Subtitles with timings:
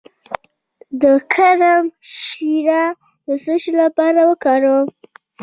[1.01, 1.03] د
[1.33, 2.83] کرم شیره
[3.25, 4.87] د څه لپاره وکاروم؟